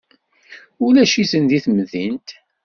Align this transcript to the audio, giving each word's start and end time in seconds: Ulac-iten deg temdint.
Ulac-iten 0.85 1.43
deg 1.49 1.61
temdint. 1.65 2.29